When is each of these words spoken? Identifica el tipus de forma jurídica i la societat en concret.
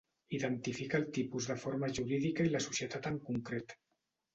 Identifica 0.37 1.01
el 1.01 1.05
tipus 1.19 1.51
de 1.53 1.59
forma 1.67 1.93
jurídica 2.01 2.51
i 2.51 2.55
la 2.59 2.67
societat 2.71 3.15
en 3.15 3.25
concret. 3.33 3.83